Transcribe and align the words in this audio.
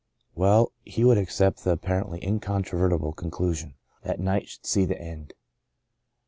Well, 0.33 0.71
he 0.83 1.05
would 1.05 1.19
accept 1.19 1.63
the 1.63 1.73
apparently 1.73 2.19
incontroverti 2.21 2.99
ble 2.99 3.13
conclusion. 3.13 3.75
That 4.01 4.19
night 4.19 4.47
should 4.49 4.65
see 4.65 4.85
the 4.85 4.99
end. 4.99 5.35